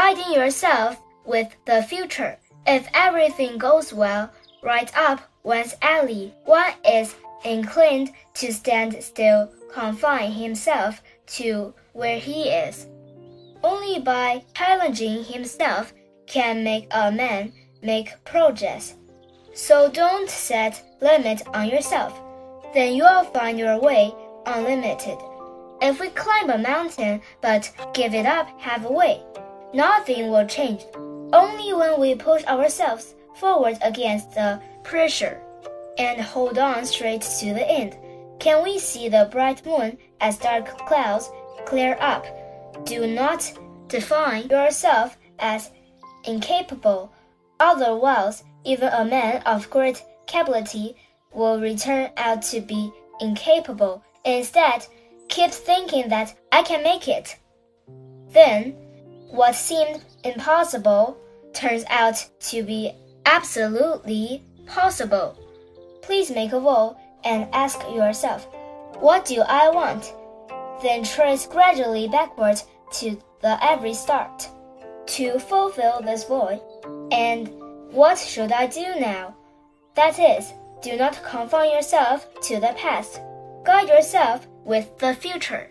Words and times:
guiding 0.00 0.32
yourself 0.32 0.98
with 1.26 1.54
the 1.66 1.82
future. 1.82 2.38
If 2.66 2.88
everything 2.94 3.58
goes 3.58 3.92
well, 3.92 4.30
right 4.62 4.90
up 4.96 5.20
one's 5.42 5.74
alley, 5.82 6.32
one 6.46 6.72
is 6.90 7.14
inclined 7.44 8.10
to 8.36 8.50
stand 8.50 8.96
still, 9.02 9.52
confine 9.70 10.32
himself 10.32 11.02
to 11.36 11.74
where 11.92 12.18
he 12.18 12.48
is. 12.48 12.86
Only 13.62 14.00
by 14.00 14.42
challenging 14.54 15.22
himself 15.22 15.92
can 16.26 16.64
make 16.64 16.86
a 16.92 17.12
man 17.12 17.52
make 17.82 18.24
progress. 18.24 18.94
So 19.52 19.90
don't 19.90 20.30
set 20.30 20.82
limit 21.02 21.42
on 21.48 21.68
yourself. 21.68 22.18
Then 22.72 22.94
you'll 22.94 23.24
find 23.24 23.58
your 23.58 23.78
way 23.78 24.14
unlimited. 24.46 25.18
If 25.82 26.00
we 26.00 26.08
climb 26.08 26.48
a 26.48 26.56
mountain 26.56 27.20
but 27.42 27.70
give 27.92 28.14
it 28.14 28.24
up 28.24 28.48
halfway, 28.58 29.22
nothing 29.74 30.30
will 30.30 30.46
change. 30.46 30.84
Only 31.32 31.72
when 31.72 32.00
we 32.00 32.14
push 32.14 32.44
ourselves 32.44 33.14
forward 33.36 33.78
against 33.82 34.34
the 34.34 34.60
pressure 34.82 35.40
and 35.98 36.20
hold 36.20 36.58
on 36.58 36.84
straight 36.86 37.22
to 37.22 37.54
the 37.54 37.68
end 37.70 37.96
can 38.40 38.62
we 38.64 38.78
see 38.78 39.08
the 39.08 39.28
bright 39.30 39.64
moon 39.66 39.98
as 40.20 40.38
dark 40.38 40.66
clouds 40.86 41.30
clear 41.66 41.96
up. 42.00 42.24
Do 42.84 43.06
not 43.06 43.52
define 43.88 44.48
yourself 44.48 45.18
as 45.38 45.70
incapable, 46.24 47.12
otherwise, 47.60 48.42
even 48.64 48.88
a 48.88 49.04
man 49.04 49.42
of 49.44 49.70
great 49.70 50.02
capability 50.26 50.96
will 51.32 51.60
return 51.60 52.10
out 52.16 52.42
to 52.42 52.60
be 52.60 52.90
incapable. 53.20 54.02
Instead, 54.24 54.86
keep 55.28 55.50
thinking 55.50 56.08
that 56.08 56.34
I 56.50 56.62
can 56.62 56.82
make 56.82 57.08
it. 57.08 57.36
Then, 58.30 58.74
what 59.30 59.54
seemed 59.54 60.02
impossible 60.24 61.16
turns 61.52 61.84
out 61.88 62.28
to 62.40 62.62
be 62.62 62.92
absolutely 63.26 64.42
possible. 64.66 65.36
Please 66.02 66.30
make 66.30 66.52
a 66.52 66.60
vow 66.60 66.96
and 67.24 67.48
ask 67.52 67.80
yourself, 67.92 68.46
What 68.98 69.24
do 69.24 69.42
I 69.42 69.70
want? 69.70 70.12
Then 70.82 71.04
trace 71.04 71.46
gradually 71.46 72.08
backwards 72.08 72.64
to 72.94 73.20
the 73.40 73.62
every 73.64 73.94
start. 73.94 74.48
To 75.06 75.38
fulfill 75.38 76.00
this 76.02 76.24
void, 76.24 76.60
and 77.10 77.48
what 77.90 78.18
should 78.18 78.52
I 78.52 78.66
do 78.66 78.94
now? 79.00 79.34
That 79.96 80.18
is, 80.18 80.52
do 80.82 80.96
not 80.96 81.22
confine 81.24 81.72
yourself 81.72 82.28
to 82.42 82.60
the 82.60 82.74
past. 82.76 83.20
Guide 83.64 83.88
yourself 83.88 84.46
with 84.64 84.96
the 84.98 85.14
future. 85.14 85.68